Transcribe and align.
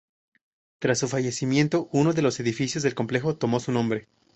Tras 0.79 0.97
su 0.97 1.07
fallecimiento, 1.07 1.87
uno 1.91 2.13
de 2.13 2.23
los 2.23 2.39
edificios 2.39 2.83
del 2.83 2.95
complejo 2.95 3.35
tomó 3.35 3.59
su 3.59 3.71
nombre. 3.71 4.07